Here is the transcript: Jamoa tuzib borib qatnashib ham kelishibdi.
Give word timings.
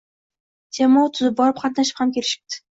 Jamoa 0.77 1.11
tuzib 1.19 1.37
borib 1.43 1.63
qatnashib 1.63 2.03
ham 2.05 2.19
kelishibdi. 2.19 2.63